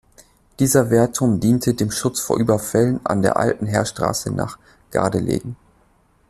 [0.57, 4.57] Dieser Wehrturm diente dem Schutz vor Überfällen an der alten Heerstraße nach
[4.89, 5.55] Gardelegen.